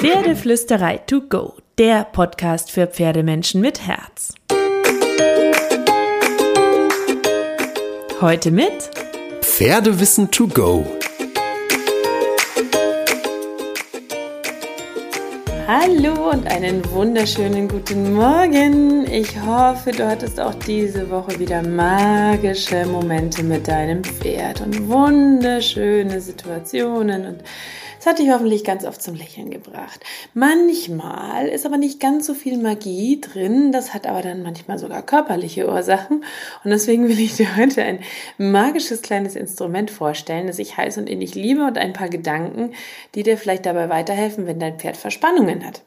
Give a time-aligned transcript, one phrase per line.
[0.00, 4.32] Pferdeflüsterei to go, der Podcast für Pferdemenschen mit Herz.
[8.20, 8.90] Heute mit
[9.40, 10.86] Pferdewissen to go.
[15.66, 19.04] Hallo und einen wunderschönen guten Morgen.
[19.10, 26.20] Ich hoffe, du hattest auch diese Woche wieder magische Momente mit deinem Pferd und wunderschöne
[26.20, 27.42] Situationen und
[27.98, 30.04] es hat dich hoffentlich ganz oft zum Lächeln gebracht.
[30.34, 35.02] Manchmal ist aber nicht ganz so viel Magie drin, das hat aber dann manchmal sogar
[35.02, 36.24] körperliche Ursachen
[36.64, 38.00] und deswegen will ich dir heute ein
[38.38, 42.72] magisches kleines Instrument vorstellen, das ich heiß und innig liebe und ein paar Gedanken,
[43.14, 45.82] die dir vielleicht dabei weiterhelfen, wenn dein Pferd Verspannungen hat.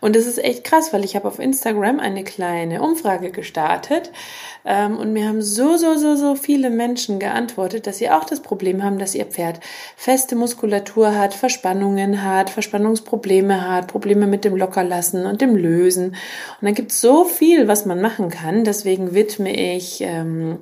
[0.00, 4.10] Und das ist echt krass, weil ich habe auf Instagram eine kleine Umfrage gestartet
[4.64, 8.40] ähm, und mir haben so, so, so, so viele Menschen geantwortet, dass sie auch das
[8.40, 9.60] Problem haben, dass ihr Pferd
[9.96, 16.08] feste Muskulatur hat, Verspannungen hat, Verspannungsprobleme hat, Probleme mit dem Lockerlassen und dem Lösen.
[16.08, 18.64] Und dann gibt es so viel, was man machen kann.
[18.64, 20.58] Deswegen widme ich ähm,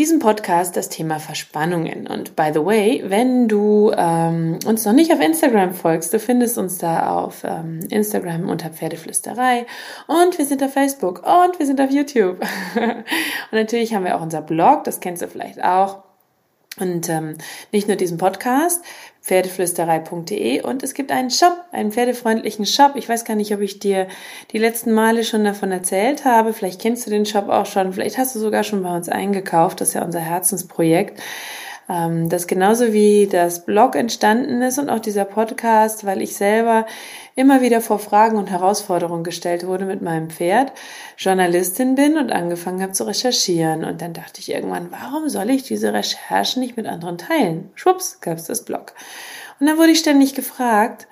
[0.00, 2.06] diesem Podcast das Thema Verspannungen.
[2.06, 6.56] Und by the way, wenn du ähm, uns noch nicht auf Instagram folgst, du findest
[6.56, 9.66] uns da auf ähm, Instagram unter Pferdeflüsterei
[10.06, 12.40] und wir sind auf Facebook und wir sind auf YouTube.
[12.76, 16.09] und natürlich haben wir auch unser Blog, das kennst du vielleicht auch.
[16.78, 17.36] Und ähm,
[17.72, 18.82] nicht nur diesen Podcast,
[19.22, 22.92] pferdeflüsterei.de und es gibt einen Shop, einen pferdefreundlichen Shop.
[22.94, 24.06] Ich weiß gar nicht, ob ich dir
[24.52, 26.52] die letzten Male schon davon erzählt habe.
[26.52, 27.92] Vielleicht kennst du den Shop auch schon.
[27.92, 29.80] Vielleicht hast du sogar schon bei uns eingekauft.
[29.80, 31.20] Das ist ja unser Herzensprojekt.
[31.90, 36.86] Ähm, das genauso wie das Blog entstanden ist und auch dieser Podcast, weil ich selber
[37.34, 40.72] immer wieder vor Fragen und Herausforderungen gestellt wurde mit meinem Pferd,
[41.18, 43.84] Journalistin bin und angefangen habe zu recherchieren.
[43.84, 47.70] Und dann dachte ich irgendwann, warum soll ich diese Recherchen nicht mit anderen teilen?
[47.74, 48.92] Schwupps, gab es das Blog.
[49.58, 51.08] Und dann wurde ich ständig gefragt,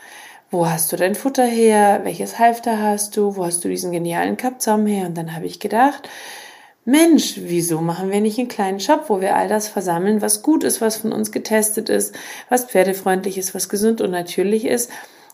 [0.51, 2.01] wo hast du dein Futter her?
[2.05, 3.37] Welches Halfter hast du?
[3.37, 5.07] Wo hast du diesen genialen Kappzaum her?
[5.07, 6.09] Und dann habe ich gedacht,
[6.89, 10.65] Mensch, wieso machen wir nicht einen kleinen Shop, wo wir all das versammeln, was gut
[10.65, 12.15] ist, was von uns getestet ist,
[12.49, 14.91] was pferdefreundlich ist, was gesund und natürlich ist,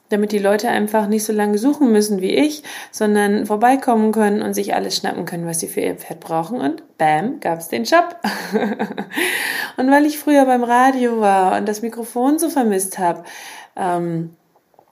[0.09, 4.55] damit die Leute einfach nicht so lange suchen müssen wie ich, sondern vorbeikommen können und
[4.55, 6.61] sich alles schnappen können, was sie für ihr Pferd brauchen.
[6.61, 8.17] Und bam, gab's den Shop.
[9.77, 13.23] und weil ich früher beim Radio war und das Mikrofon so vermisst habe,
[13.77, 14.31] ähm,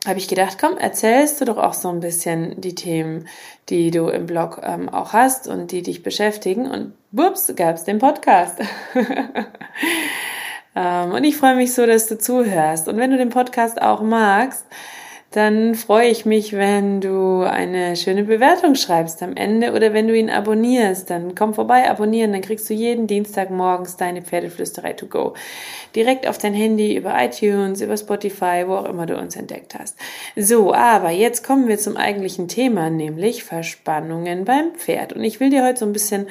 [0.07, 3.29] habe ich gedacht, komm, erzählst du doch auch so ein bisschen die Themen,
[3.69, 6.69] die du im Blog ähm, auch hast und die dich beschäftigen.
[6.69, 8.59] Und bups, gab's den Podcast.
[10.75, 12.89] ähm, und ich freue mich so, dass du zuhörst.
[12.89, 14.67] Und wenn du den Podcast auch magst,
[15.33, 20.17] dann freue ich mich, wenn du eine schöne Bewertung schreibst am Ende oder wenn du
[20.17, 21.09] ihn abonnierst.
[21.09, 25.35] Dann komm vorbei, abonnieren, dann kriegst du jeden Dienstag morgens deine Pferdeflüsterei to go.
[25.97, 29.97] Direkt auf dein Handy, über iTunes, über Spotify, wo auch immer du uns entdeckt hast.
[30.37, 35.15] So, aber jetzt kommen wir zum eigentlichen Thema, nämlich Verspannungen beim Pferd.
[35.15, 36.27] Und ich will dir heute so ein bisschen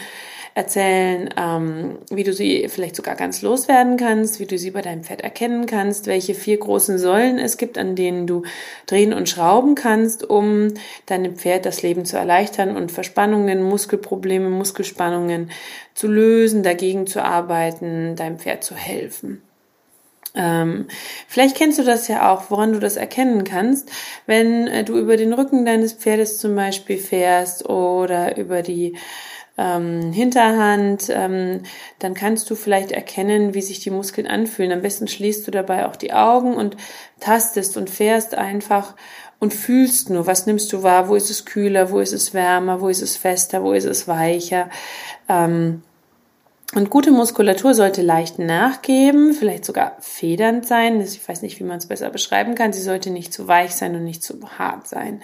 [0.54, 5.04] erzählen, ähm, wie du sie vielleicht sogar ganz loswerden kannst, wie du sie bei deinem
[5.04, 8.44] Pferd erkennen kannst, welche vier großen Säulen es gibt, an denen du
[8.92, 10.74] drehen und schrauben kannst, um
[11.06, 15.52] deinem Pferd das Leben zu erleichtern und Verspannungen, Muskelprobleme, Muskelspannungen
[15.94, 19.42] zu lösen, dagegen zu arbeiten, deinem Pferd zu helfen.
[20.34, 20.88] Ähm,
[21.28, 23.92] vielleicht kennst du das ja auch, woran du das erkennen kannst,
[24.28, 28.96] wenn äh, du über den Rücken deines Pferdes zum Beispiel fährst oder über die
[29.62, 31.62] ähm, Hinterhand, ähm,
[32.00, 34.72] dann kannst du vielleicht erkennen, wie sich die Muskeln anfühlen.
[34.72, 36.78] Am besten schließt du dabei auch die Augen und
[37.20, 38.96] tastest und fährst einfach
[39.40, 42.82] und fühlst nur, was nimmst du wahr, wo ist es kühler, wo ist es wärmer,
[42.82, 44.70] wo ist es fester, wo ist es weicher.
[45.30, 45.84] Ähm,
[46.74, 51.02] und gute Muskulatur sollte leicht nachgeben, vielleicht sogar federnd sein.
[51.02, 52.74] Ich weiß nicht, wie man es besser beschreiben kann.
[52.74, 55.22] Sie sollte nicht zu weich sein und nicht zu hart sein.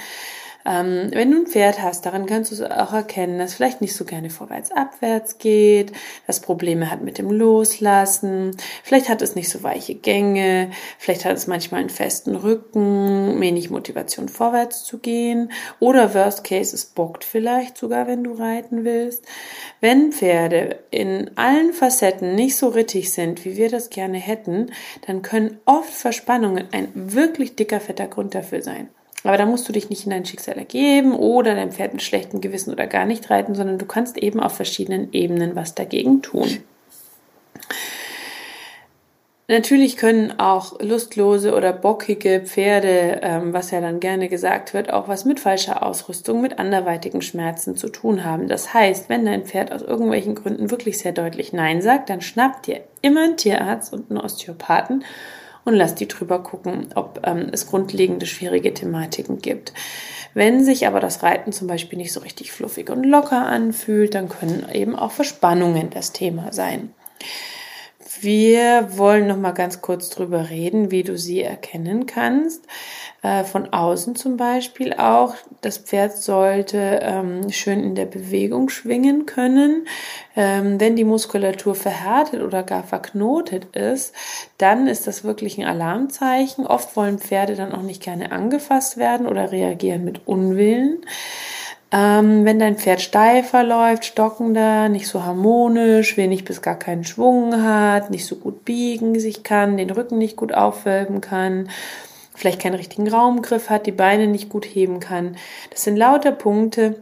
[0.67, 3.95] Ähm, wenn du ein Pferd hast, daran kannst du es auch erkennen, dass vielleicht nicht
[3.95, 5.94] so gerne vorwärts abwärts geht,
[6.28, 8.51] dass Probleme hat mit dem Loslassen,
[8.83, 13.69] vielleicht hat es nicht so weiche Gänge, vielleicht hat es manchmal einen festen Rücken, wenig
[13.69, 19.24] Motivation vorwärts zu gehen oder worst case, es bockt vielleicht sogar, wenn du reiten willst.
[19.80, 24.71] Wenn Pferde in allen Facetten nicht so rittig sind, wie wir das gerne hätten,
[25.06, 28.89] dann können oft Verspannungen ein wirklich dicker, fetter Grund dafür sein.
[29.23, 32.39] Aber da musst du dich nicht in dein Schicksal ergeben oder dein Pferd mit schlechtem
[32.39, 36.63] Gewissen oder gar nicht reiten, sondern du kannst eben auf verschiedenen Ebenen was dagegen tun.
[39.49, 45.07] Natürlich können auch lustlose oder bockige Pferde, ähm, was ja dann gerne gesagt wird, auch
[45.07, 48.49] was mit falscher Ausrüstung, mit anderweitigen Schmerzen zu tun haben.
[48.49, 52.61] Das heißt, wenn dein Pferd aus irgendwelchen Gründen wirklich sehr deutlich Nein sagt, dann schnapp
[52.63, 55.05] dir immer einen Tierarzt und einen Osteopathen
[55.67, 59.73] und lass die drüber gucken, ob ähm, es grundlegende schwierige Thematiken gibt.
[60.33, 64.29] Wenn sich aber das Reiten zum Beispiel nicht so richtig fluffig und locker anfühlt, dann
[64.29, 66.93] können eben auch Verspannungen das Thema sein.
[68.21, 72.65] Wir wollen noch mal ganz kurz drüber reden, wie du sie erkennen kannst.
[73.21, 75.35] Äh, von außen zum Beispiel auch.
[75.61, 79.87] Das Pferd sollte ähm, schön in der Bewegung schwingen können.
[80.35, 84.13] Ähm, wenn die Muskulatur verhärtet oder gar verknotet ist,
[84.57, 86.65] dann ist das wirklich ein Alarmzeichen.
[86.65, 90.99] Oft wollen Pferde dann auch nicht gerne angefasst werden oder reagieren mit Unwillen.
[91.92, 97.63] Ähm, wenn dein Pferd steifer läuft, stockender, nicht so harmonisch, wenig bis gar keinen Schwung
[97.63, 101.69] hat, nicht so gut biegen sich kann, den Rücken nicht gut aufwölben kann,
[102.36, 105.38] vielleicht keinen richtigen Raumgriff hat, die Beine nicht gut heben kann.
[105.69, 106.95] Das sind lauter Punkte,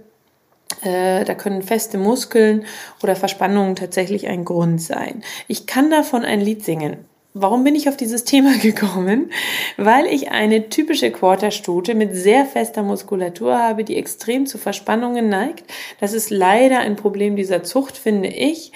[0.81, 2.65] äh, da können feste Muskeln
[3.01, 5.23] oder Verspannungen tatsächlich ein Grund sein.
[5.47, 7.05] Ich kann davon ein Lied singen.
[7.37, 9.29] Warum bin ich auf dieses Thema gekommen?
[9.75, 15.65] Weil ich eine typische Quarterstute mit sehr fester Muskulatur habe, die extrem zu Verspannungen neigt.
[15.99, 18.71] Das ist leider ein Problem dieser Zucht, finde ich,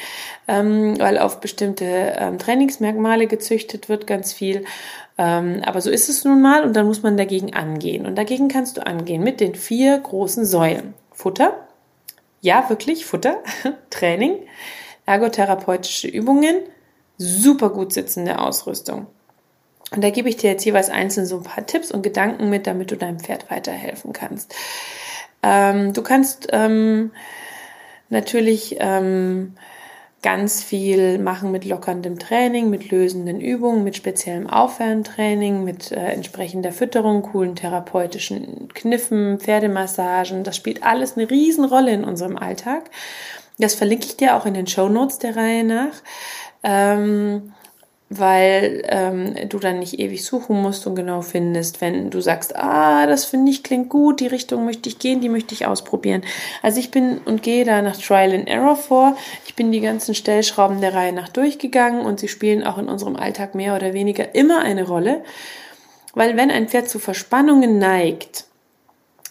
[0.49, 4.65] ähm, weil auf bestimmte ähm, Trainingsmerkmale gezüchtet wird ganz viel.
[5.17, 8.05] Ähm, aber so ist es nun mal und dann muss man dagegen angehen.
[8.05, 10.95] Und dagegen kannst du angehen mit den vier großen Säulen.
[11.13, 11.65] Futter.
[12.41, 13.37] Ja, wirklich Futter.
[13.89, 14.35] Training.
[15.05, 16.57] Ergotherapeutische Übungen
[17.19, 19.05] super gut sitzende Ausrüstung.
[19.91, 22.65] Und da gebe ich dir jetzt jeweils einzeln so ein paar Tipps und Gedanken mit,
[22.65, 24.55] damit du deinem Pferd weiterhelfen kannst.
[25.43, 27.11] Ähm, du kannst ähm,
[28.09, 29.55] natürlich ähm,
[30.21, 36.71] ganz viel machen mit lockerndem Training, mit lösenden Übungen, mit speziellem Aufwärmtraining, mit äh, entsprechender
[36.71, 40.43] Fütterung, coolen therapeutischen Kniffen, Pferdemassagen.
[40.43, 42.89] Das spielt alles eine Riesenrolle in unserem Alltag.
[43.57, 45.93] Das verlinke ich dir auch in den Show Notes der Reihe nach
[46.63, 47.53] ähm,
[48.09, 53.05] weil ähm, du dann nicht ewig suchen musst und genau findest, wenn du sagst, ah,
[53.05, 56.23] das finde ich klingt gut, die Richtung möchte ich gehen, die möchte ich ausprobieren.
[56.63, 59.15] Also ich bin und gehe da nach Trial and Error vor.
[59.45, 63.15] Ich bin die ganzen Stellschrauben der Reihe nach durchgegangen und sie spielen auch in unserem
[63.15, 65.23] Alltag mehr oder weniger immer eine Rolle,
[66.15, 68.45] weil wenn ein Pferd zu Verspannungen neigt,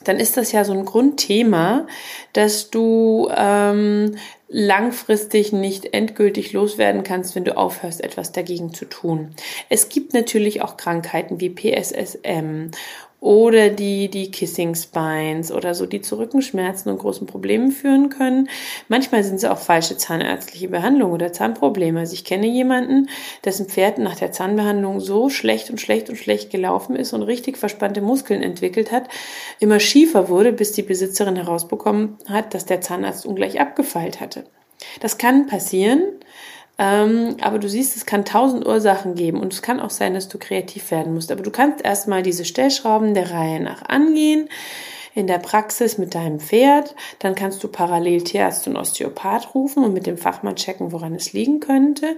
[0.05, 1.89] dann ist das ja so ein Grundthema,
[2.33, 4.17] dass du ähm,
[4.49, 9.35] langfristig nicht endgültig loswerden kannst, wenn du aufhörst, etwas dagegen zu tun.
[9.69, 12.71] Es gibt natürlich auch Krankheiten wie PSSM
[13.21, 18.49] oder die, die Kissing Spines oder so, die zu Rückenschmerzen und großen Problemen führen können.
[18.87, 22.01] Manchmal sind es auch falsche zahnärztliche Behandlungen oder Zahnprobleme.
[22.01, 23.09] Also ich kenne jemanden,
[23.45, 27.59] dessen Pferd nach der Zahnbehandlung so schlecht und schlecht und schlecht gelaufen ist und richtig
[27.59, 29.09] verspannte Muskeln entwickelt hat,
[29.59, 34.45] immer schiefer wurde, bis die Besitzerin herausbekommen hat, dass der Zahnarzt ungleich abgefeilt hatte.
[35.01, 36.03] Das kann passieren.
[36.79, 40.29] Ähm, aber du siehst, es kann tausend Ursachen geben und es kann auch sein, dass
[40.29, 41.33] du kreativ werden musst.
[41.33, 44.49] Aber du kannst erstmal diese Stellschrauben der Reihe nach angehen
[45.15, 46.95] in der Praxis mit deinem Pferd.
[47.19, 51.33] Dann kannst du parallel Tierarzt und Osteopath rufen und mit dem Fachmann checken, woran es
[51.33, 52.17] liegen könnte.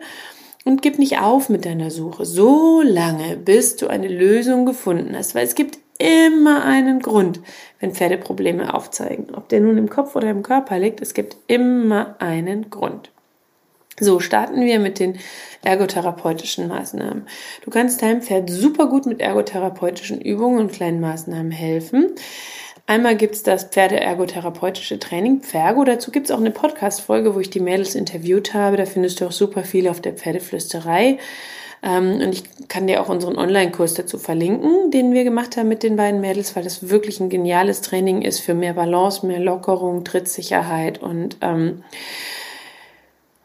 [0.67, 5.35] Und gib nicht auf mit deiner Suche, so lange, bis du eine Lösung gefunden hast,
[5.35, 7.41] weil es gibt immer einen Grund,
[7.79, 9.35] wenn Pferde Probleme aufzeigen.
[9.35, 13.11] Ob der nun im Kopf oder im Körper liegt, es gibt immer einen Grund.
[14.01, 15.19] So starten wir mit den
[15.63, 17.27] ergotherapeutischen Maßnahmen.
[17.63, 22.15] Du kannst deinem Pferd super gut mit ergotherapeutischen Übungen und kleinen Maßnahmen helfen.
[22.87, 25.85] Einmal gibt's das Pferde-ergotherapeutische Training, Pfergo.
[25.85, 28.77] Dazu gibt's auch eine Podcast-Folge, wo ich die Mädels interviewt habe.
[28.77, 31.19] Da findest du auch super viel auf der Pferdeflüsterei.
[31.83, 35.83] Ähm, und ich kann dir auch unseren Online-Kurs dazu verlinken, den wir gemacht haben mit
[35.83, 40.05] den beiden Mädels, weil das wirklich ein geniales Training ist für mehr Balance, mehr Lockerung,
[40.05, 41.85] Trittsicherheit und ähm,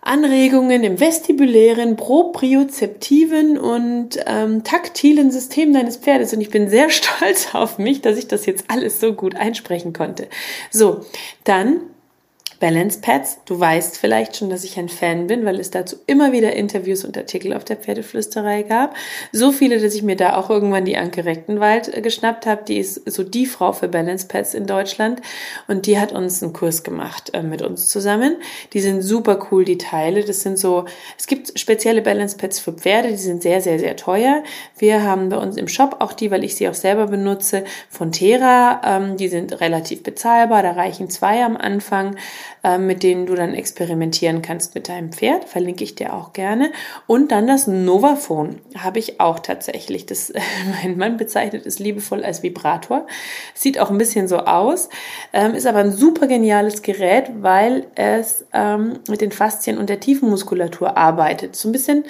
[0.06, 6.32] Anregungen im vestibulären, propriozeptiven und ähm, taktilen System deines Pferdes.
[6.34, 9.94] Und ich bin sehr stolz auf mich, dass ich das jetzt alles so gut einsprechen
[9.94, 10.28] konnte.
[10.70, 11.02] So,
[11.44, 11.82] dann
[12.60, 13.40] Balance Pads.
[13.46, 17.04] Du weißt vielleicht schon, dass ich ein Fan bin, weil es dazu immer wieder Interviews
[17.04, 18.96] und Artikel auf der Pferdeflüsterei gab.
[19.32, 22.64] So viele, dass ich mir da auch irgendwann die Anke Rechtenwald äh, geschnappt habe.
[22.68, 25.22] Die ist so die Frau für Balance Pads in Deutschland
[25.68, 28.38] und die hat uns einen Kurs gemacht äh, mit uns zusammen.
[28.74, 30.24] Die sind super cool, die Teile.
[30.24, 30.86] Das sind so,
[31.18, 34.44] es gibt spezielle Balance Pads für Pferde, die sind sehr, sehr, sehr teuer.
[34.78, 38.12] Wir haben bei uns im Shop auch die, weil ich sie auch selber benutze, von
[38.12, 38.82] Tera.
[38.84, 42.16] Ähm, die sind relativ bezahlbar, da reichen zwei am Anfang.
[42.66, 45.48] Ähm, mit denen du dann experimentieren kannst mit deinem Pferd.
[45.48, 46.72] Verlinke ich dir auch gerne.
[47.06, 50.08] Und dann das Novaphone habe ich auch tatsächlich.
[50.08, 50.34] Das,
[50.82, 53.06] mein Mann bezeichnet es liebevoll als Vibrator.
[53.54, 54.90] Sieht auch ein bisschen so aus,
[55.32, 60.00] ähm, ist aber ein super geniales Gerät, weil es ähm, mit den Faszien und der
[60.00, 61.56] Tiefenmuskulatur arbeitet.
[61.56, 62.04] So ein bisschen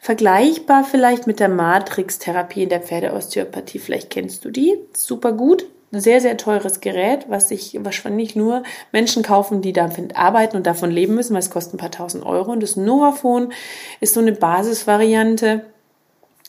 [0.00, 3.78] Vergleichbar vielleicht mit der Matrix-Therapie in der Pferdeosteopathie.
[3.78, 4.76] Vielleicht kennst du die.
[4.94, 5.64] Super gut.
[5.94, 10.90] Sehr, sehr teures Gerät, was sich wahrscheinlich nur Menschen kaufen, die damit arbeiten und davon
[10.90, 12.50] leben müssen, weil es kostet ein paar tausend Euro.
[12.50, 13.52] Und das Novaphone
[14.00, 15.66] ist so eine Basisvariante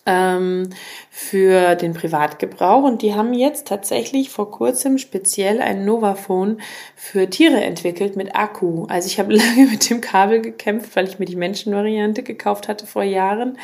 [0.06, 0.70] ähm,
[1.10, 2.84] für den Privatgebrauch.
[2.84, 6.62] Und die haben jetzt tatsächlich vor kurzem speziell ein Novaphone
[6.96, 8.86] für Tiere entwickelt mit Akku.
[8.86, 12.88] Also ich habe lange mit dem Kabel gekämpft, weil ich mir die Menschenvariante gekauft hatte
[12.88, 13.58] vor Jahren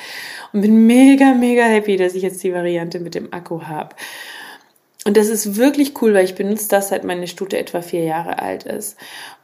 [0.54, 3.96] und bin mega, mega happy, dass ich jetzt die Variante mit dem Akku habe.
[5.10, 8.38] Und das ist wirklich cool, weil ich benutze das, seit meine Stute etwa vier Jahre
[8.44, 8.96] alt ist.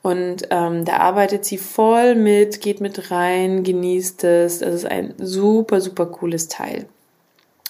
[0.04, 4.60] Und ähm, da arbeitet sie voll mit, geht mit rein, genießt es.
[4.60, 6.86] Das ist ein super, super cooles Teil.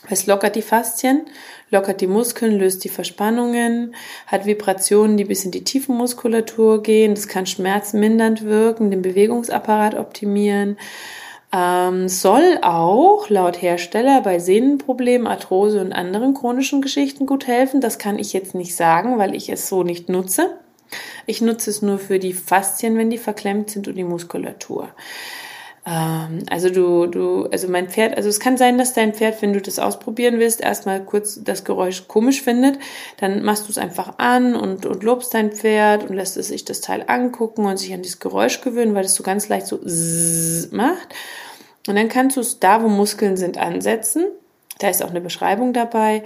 [0.09, 1.21] Es lockert die Faszien,
[1.71, 3.95] lockert die Muskeln, löst die Verspannungen,
[4.27, 7.15] hat Vibrationen, die bis in die Tiefenmuskulatur gehen.
[7.15, 10.75] Das kann schmerzmindernd wirken, den Bewegungsapparat optimieren
[11.55, 17.79] ähm, soll auch laut Hersteller bei Sehnenproblemen, Arthrose und anderen chronischen Geschichten gut helfen.
[17.79, 20.57] Das kann ich jetzt nicht sagen, weil ich es so nicht nutze.
[21.25, 24.89] Ich nutze es nur für die Faszien, wenn die verklemmt sind und die Muskulatur.
[25.85, 29.53] Ähm, also du, du, also mein Pferd, also es kann sein, dass dein Pferd, wenn
[29.53, 32.79] du das ausprobieren willst, erstmal kurz das Geräusch komisch findet,
[33.17, 36.65] dann machst du es einfach an und, und lobst dein Pferd und lässt es sich
[36.65, 39.79] das Teil angucken und sich an dieses Geräusch gewöhnen, weil es so ganz leicht so
[40.71, 41.07] macht.
[41.87, 44.25] Und dann kannst du es da, wo Muskeln sind, ansetzen.
[44.79, 46.23] Da ist auch eine Beschreibung dabei.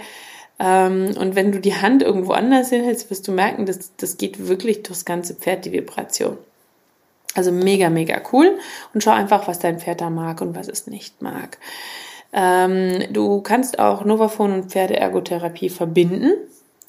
[0.58, 4.48] Ähm, und wenn du die Hand irgendwo anders hinhältst, wirst du merken, dass das geht
[4.48, 6.38] wirklich durchs ganze Pferd, die Vibration.
[7.34, 8.58] Also mega, mega cool.
[8.92, 11.58] Und schau einfach, was dein Pferd da mag und was es nicht mag.
[12.32, 16.32] Ähm, du kannst auch Novaphone und Pferdeergotherapie verbinden.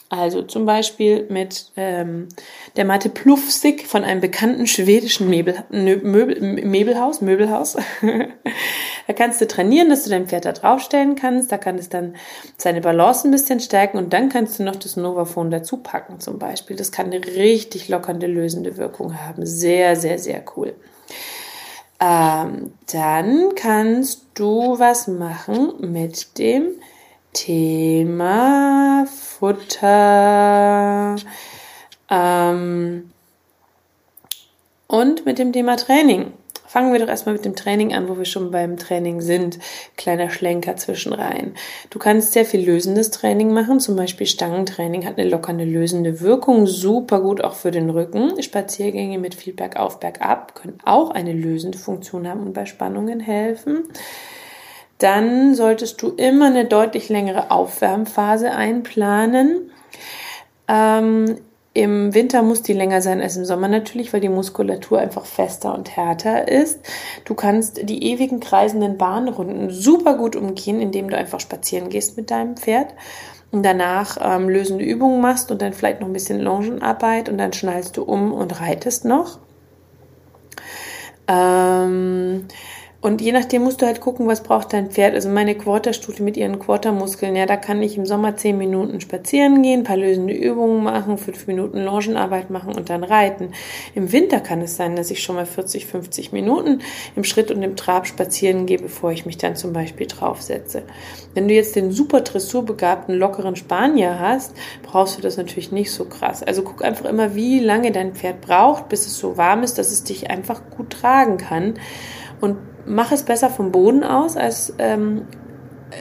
[0.10, 2.28] Also zum Beispiel mit ähm,
[2.76, 7.78] der Matte Plufsig von einem bekannten schwedischen Möbel, Möbel, Möbelhaus, Möbelhaus.
[9.12, 11.52] da kannst du trainieren, dass du dein Pferd da draufstellen kannst.
[11.52, 12.16] Da kann es dann
[12.56, 16.40] seine Balance ein bisschen stärken und dann kannst du noch das Novaphone dazu packen zum
[16.40, 16.78] Beispiel.
[16.78, 19.46] Das kann eine richtig lockernde, lösende Wirkung haben.
[19.46, 20.76] Sehr, sehr, sehr cool.
[22.00, 26.70] Ähm, dann kannst du was machen mit dem
[27.34, 29.98] Thema Futter
[32.10, 33.12] ähm,
[34.88, 36.32] und mit dem Thema Training.
[36.72, 39.60] Fangen wir doch erstmal mit dem Training an, wo wir schon beim Training sind.
[39.98, 41.56] Kleiner Schlenker zwischenrein.
[41.90, 46.68] Du kannst sehr viel lösendes Training machen, zum Beispiel Stangentraining hat eine lockernde, lösende Wirkung,
[46.68, 48.42] super gut auch für den Rücken.
[48.42, 53.90] Spaziergänge mit viel Bergauf, Bergab können auch eine lösende Funktion haben und bei Spannungen helfen
[54.98, 59.72] dann solltest du immer eine deutlich längere Aufwärmphase einplanen.
[60.68, 61.38] Ähm,
[61.74, 65.74] Im Winter muss die länger sein als im Sommer natürlich, weil die Muskulatur einfach fester
[65.74, 66.80] und härter ist.
[67.24, 72.30] Du kannst die ewigen kreisenden Bahnrunden super gut umgehen, indem du einfach spazieren gehst mit
[72.30, 72.94] deinem Pferd
[73.52, 77.54] und danach ähm, lösende Übungen machst und dann vielleicht noch ein bisschen Longenarbeit und dann
[77.54, 79.40] schnallst du um und reitest noch.
[81.30, 82.48] Ähm,
[83.02, 85.16] und je nachdem musst du halt gucken, was braucht dein Pferd.
[85.16, 89.64] Also meine Quarterstute mit ihren Quartermuskeln, ja, da kann ich im Sommer zehn Minuten spazieren
[89.64, 93.54] gehen, paar lösende Übungen machen, fünf Minuten Longenarbeit machen und dann reiten.
[93.96, 96.82] Im Winter kann es sein, dass ich schon mal 40, 50 Minuten
[97.16, 100.84] im Schritt und im Trab spazieren gehe, bevor ich mich dann zum Beispiel draufsetze.
[101.34, 104.54] Wenn du jetzt den super dressurbegabten, lockeren Spanier hast,
[104.84, 106.44] brauchst du das natürlich nicht so krass.
[106.44, 109.92] Also guck einfach immer, wie lange dein Pferd braucht, bis es so warm ist, dass
[109.92, 111.80] es dich einfach gut tragen kann.
[112.42, 115.28] Und mach es besser vom Boden aus, als ähm,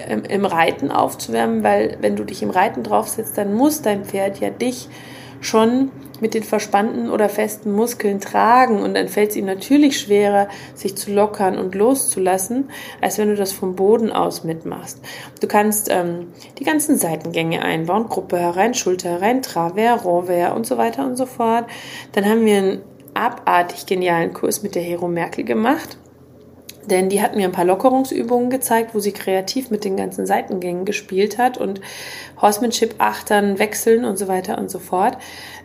[0.09, 4.41] im, im Reiten aufzuwärmen, weil wenn du dich im Reiten draufsetzt, dann muss dein Pferd
[4.41, 4.89] ja dich
[5.41, 10.49] schon mit den verspannten oder festen Muskeln tragen und dann fällt es ihm natürlich schwerer,
[10.75, 12.69] sich zu lockern und loszulassen,
[13.01, 15.01] als wenn du das vom Boden aus mitmachst.
[15.41, 20.77] Du kannst ähm, die ganzen Seitengänge einbauen, Gruppe herein, Schulter herein, Travers, Renvers und so
[20.77, 21.65] weiter und so fort.
[22.13, 22.83] Dann haben wir einen
[23.15, 25.97] abartig genialen Kurs mit der Hero Merkel gemacht
[26.87, 30.85] denn die hat mir ein paar Lockerungsübungen gezeigt, wo sie kreativ mit den ganzen Seitengängen
[30.85, 31.81] gespielt hat und
[32.41, 35.19] Horsemanship achtern, wechseln und so weiter und so fort.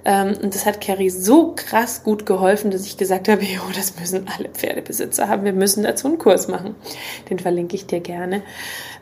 [0.03, 4.00] Ähm, und das hat Carrie so krass gut geholfen, dass ich gesagt habe, jo, das
[4.00, 5.45] müssen alle Pferdebesitzer haben.
[5.45, 6.75] Wir müssen dazu einen Kurs machen.
[7.29, 8.43] Den verlinke ich dir gerne.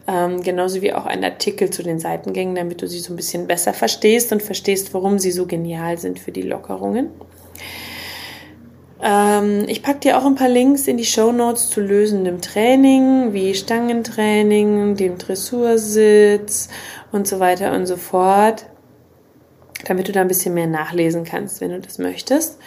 [0.08, 3.48] Ähm, genauso wie auch ein Artikel zu den Seitengängen, damit du sie so ein bisschen
[3.48, 7.10] besser verstehst und verstehst, warum sie so genial sind für die Lockerungen.
[9.04, 13.34] Ähm, ich packe dir auch ein paar Links in die Show Notes zu lösendem Training,
[13.34, 16.70] wie Stangentraining, dem Dressursitz
[17.12, 18.66] und so weiter und so fort.
[19.86, 22.58] damit du da ein bisschen mehr nachlesen kannst, wenn du das möchtest.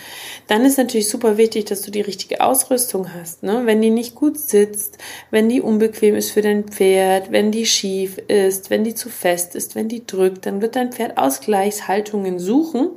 [0.49, 3.43] Dann ist natürlich super wichtig, dass du die richtige Ausrüstung hast.
[3.43, 3.63] Ne?
[3.65, 4.99] Wenn die nicht gut sitzt,
[5.31, 9.55] wenn die unbequem ist für dein Pferd, wenn die schief ist, wenn die zu fest
[9.55, 12.91] ist, wenn die drückt, dann wird dein Pferd Ausgleichshaltungen suchen,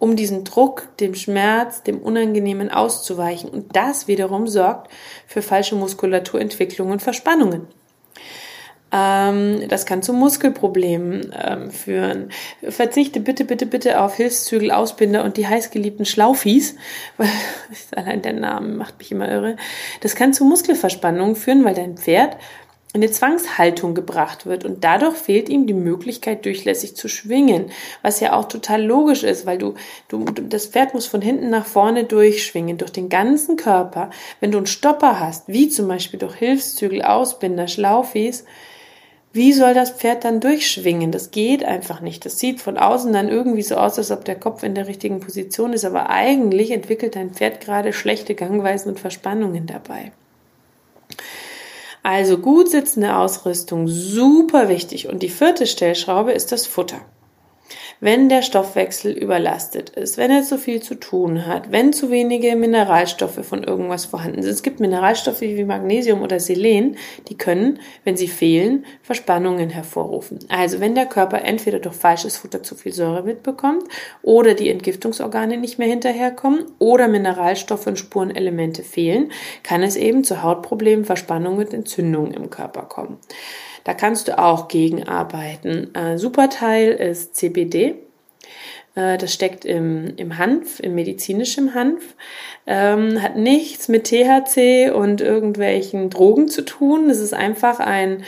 [0.00, 3.50] um diesen Druck, dem Schmerz, dem Unangenehmen auszuweichen.
[3.50, 4.90] Und das wiederum sorgt
[5.28, 7.68] für falsche Muskulaturentwicklung und Verspannungen.
[8.92, 12.30] Ähm, das kann zu Muskelproblemen ähm, führen.
[12.66, 16.76] Verzichte bitte, bitte, bitte auf Hilfszügel, Ausbinder und die heißgeliebten Schlaufis,
[17.18, 17.28] weil
[17.94, 19.56] allein der Name macht mich immer irre.
[20.00, 22.36] Das kann zu Muskelverspannungen führen, weil dein Pferd
[22.92, 27.70] in eine Zwangshaltung gebracht wird und dadurch fehlt ihm die Möglichkeit durchlässig zu schwingen,
[28.02, 29.74] was ja auch total logisch ist, weil du,
[30.08, 34.10] du das Pferd muss von hinten nach vorne durchschwingen durch den ganzen Körper.
[34.40, 38.44] Wenn du einen Stopper hast, wie zum Beispiel durch Hilfszügel, Ausbinder, Schlaufis,
[39.32, 41.12] wie soll das Pferd dann durchschwingen?
[41.12, 42.24] Das geht einfach nicht.
[42.24, 45.20] Das sieht von außen dann irgendwie so aus, als ob der Kopf in der richtigen
[45.20, 50.10] Position ist, aber eigentlich entwickelt dein Pferd gerade schlechte Gangweisen und Verspannungen dabei.
[52.02, 55.08] Also gut sitzende Ausrüstung, super wichtig.
[55.08, 57.00] Und die vierte Stellschraube ist das Futter
[58.00, 62.56] wenn der Stoffwechsel überlastet ist, wenn er zu viel zu tun hat, wenn zu wenige
[62.56, 64.52] Mineralstoffe von irgendwas vorhanden sind.
[64.52, 66.96] Es gibt Mineralstoffe wie Magnesium oder Selen,
[67.28, 70.38] die können, wenn sie fehlen, Verspannungen hervorrufen.
[70.48, 73.84] Also wenn der Körper entweder durch falsches Futter zu viel Säure mitbekommt
[74.22, 79.30] oder die Entgiftungsorgane nicht mehr hinterherkommen oder Mineralstoffe und Spurenelemente fehlen,
[79.62, 83.18] kann es eben zu Hautproblemen, Verspannungen und Entzündungen im Körper kommen.
[83.84, 85.94] Da kannst du auch gegenarbeiten.
[85.94, 87.96] Äh, super Teil ist CBD.
[88.94, 92.14] Äh, das steckt im, im Hanf, im medizinischem Hanf.
[92.66, 97.10] Ähm, hat nichts mit THC und irgendwelchen Drogen zu tun.
[97.10, 98.24] Es ist einfach ein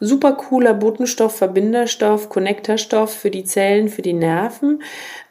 [0.00, 4.82] super cooler Botenstoff, Verbinderstoff, Konnektorstoff für die Zellen, für die Nerven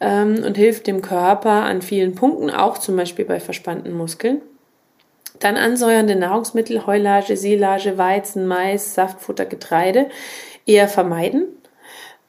[0.02, 4.42] ähm, und hilft dem Körper an vielen Punkten, auch zum Beispiel bei verspannten Muskeln.
[5.39, 10.10] Dann ansäuernde Nahrungsmittel, Heulage, Silage, Weizen, Mais, Saftfutter, Getreide
[10.65, 11.48] eher vermeiden.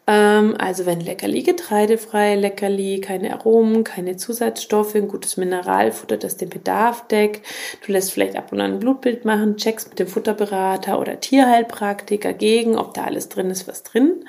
[0.08, 6.48] Ähm, also wenn Leckerli, getreidefrei Leckerli, keine Aromen, keine Zusatzstoffe, ein gutes Mineralfutter, das den
[6.48, 7.46] Bedarf deckt.
[7.84, 12.32] Du lässt vielleicht ab und an ein Blutbild machen, checkst mit dem Futterberater oder Tierheilpraktiker
[12.32, 14.24] gegen, ob da alles drin ist, was drin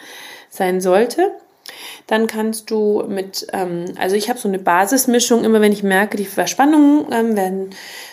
[0.50, 1.32] sein sollte.
[2.08, 6.18] Dann kannst du mit, ähm, also ich habe so eine Basismischung, immer wenn ich merke,
[6.18, 7.70] die Verspannungen ähm, werden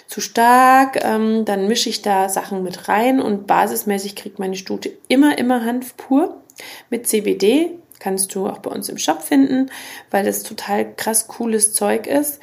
[0.06, 4.92] zu stark, ähm, dann mische ich da Sachen mit rein und basismäßig kriegt meine Stute
[5.08, 6.42] immer, immer Hanf pur
[6.90, 7.78] mit CBD.
[7.98, 9.70] Kannst du auch bei uns im Shop finden,
[10.10, 12.40] weil das total krass cooles Zeug ist.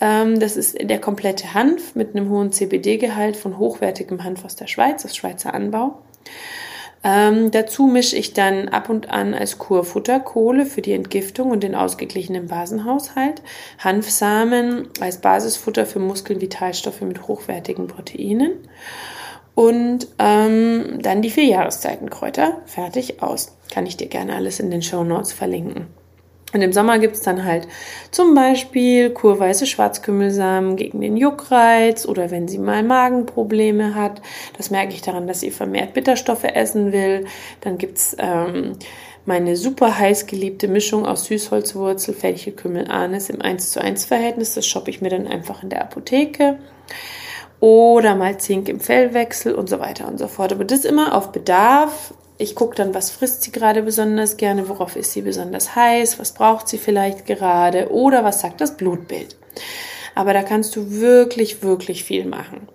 [0.00, 4.66] Ähm, das ist der komplette Hanf mit einem hohen CBD-Gehalt von hochwertigem Hanf aus der
[4.66, 6.02] Schweiz, aus Schweizer Anbau.
[7.04, 11.62] Ähm, dazu mische ich dann ab und an als Kurfutter Kohle für die Entgiftung und
[11.62, 13.42] den ausgeglichenen Basenhaushalt,
[13.78, 18.52] Hanfsamen als Basisfutter für Muskeln, Vitalstoffe mit hochwertigen Proteinen
[19.54, 22.60] und ähm, dann die vier Jahreszeitenkräuter.
[22.66, 23.56] Fertig aus.
[23.72, 25.86] Kann ich dir gerne alles in den Show Notes verlinken.
[26.56, 27.68] Und im Sommer gibt's dann halt
[28.10, 34.22] zum Beispiel kurweiße Schwarzkümmelsamen gegen den Juckreiz oder wenn sie mal Magenprobleme hat.
[34.56, 37.26] Das merke ich daran, dass sie vermehrt Bitterstoffe essen will.
[37.60, 38.72] Dann gibt's ähm,
[39.26, 44.54] meine super heiß geliebte Mischung aus Süßholzwurzel, Fenchelkümmel, Anis im 1 zu 1 Verhältnis.
[44.54, 46.56] Das shoppe ich mir dann einfach in der Apotheke.
[47.60, 50.54] Oder mal Zink im Fellwechsel und so weiter und so fort.
[50.54, 54.96] Aber das immer auf Bedarf ich gucke dann, was frisst sie gerade besonders gerne, worauf
[54.96, 59.36] ist sie besonders heiß, was braucht sie vielleicht gerade oder was sagt das Blutbild.
[60.14, 62.68] Aber da kannst du wirklich, wirklich viel machen.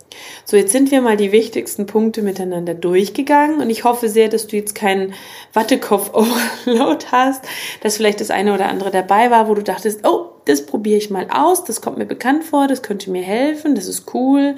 [0.45, 4.47] So, jetzt sind wir mal die wichtigsten Punkte miteinander durchgegangen und ich hoffe sehr, dass
[4.47, 5.13] du jetzt keinen
[5.54, 7.43] Wattekopf-Overload hast,
[7.82, 11.10] dass vielleicht das eine oder andere dabei war, wo du dachtest, oh, das probiere ich
[11.10, 14.56] mal aus, das kommt mir bekannt vor, das könnte mir helfen, das ist cool.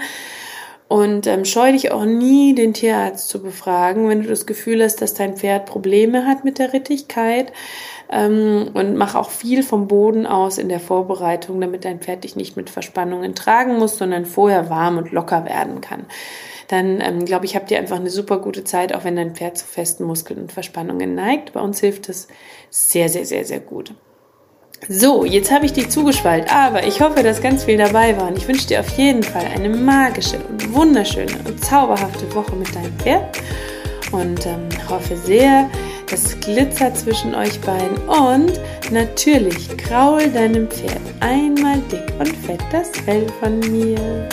[0.87, 5.01] Und ähm, scheu dich auch nie, den Tierarzt zu befragen, wenn du das Gefühl hast,
[5.01, 7.51] dass dein Pferd Probleme hat mit der Rittigkeit.
[8.11, 12.35] Ähm, und mach auch viel vom Boden aus in der Vorbereitung, damit dein Pferd dich
[12.35, 16.05] nicht mit Verspannungen tragen muss, sondern vorher warm und locker werden kann.
[16.67, 19.57] Dann ähm, glaube ich, habt ihr einfach eine super gute Zeit, auch wenn dein Pferd
[19.57, 21.53] zu festen Muskeln und Verspannungen neigt.
[21.53, 22.27] Bei uns hilft es
[22.69, 23.93] sehr, sehr, sehr, sehr gut.
[24.89, 28.37] So, jetzt habe ich dich zugeschwallt, aber ich hoffe, dass ganz viel dabei war und
[28.37, 32.93] ich wünsche dir auf jeden Fall eine magische und wunderschöne und zauberhafte Woche mit deinem
[32.99, 33.37] Pferd
[34.11, 35.69] und ähm, hoffe sehr,
[36.09, 38.59] dass es glitzert zwischen euch beiden und
[38.91, 44.29] natürlich kraul deinem Pferd einmal dick und fett das Fell von mir.